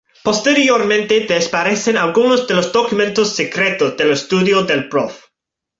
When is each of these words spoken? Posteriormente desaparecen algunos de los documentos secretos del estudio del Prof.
Posteriormente 0.23 1.19
desaparecen 1.29 1.95
algunos 1.95 2.47
de 2.47 2.55
los 2.55 2.71
documentos 2.73 3.35
secretos 3.35 3.95
del 3.97 4.09
estudio 4.13 4.63
del 4.63 4.89
Prof. 4.89 5.25